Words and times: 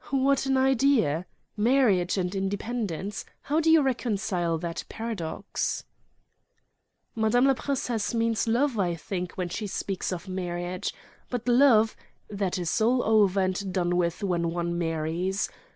"What 0.09 0.47
an 0.47 0.57
idea! 0.57 1.27
Marriage 1.55 2.17
and 2.17 2.33
independence: 2.33 3.23
how 3.41 3.59
do 3.59 3.69
you 3.69 3.83
reconcile 3.83 4.57
that 4.57 4.83
paradox?" 4.89 5.83
"Madame 7.13 7.45
la 7.45 7.53
princesse 7.53 8.11
means 8.11 8.47
love, 8.47 8.79
I 8.79 8.95
think, 8.95 9.33
when 9.33 9.49
she 9.49 9.67
speaks 9.67 10.11
of 10.11 10.27
marriage. 10.27 10.91
But 11.29 11.47
love—that 11.47 12.57
is 12.57 12.81
all 12.81 13.03
over 13.03 13.41
and 13.41 13.71
done 13.71 13.95
with 13.95 14.23
when 14.23 14.49
one 14.49 14.75
marries. 14.75 15.47